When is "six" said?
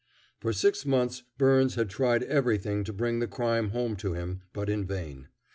0.51-0.83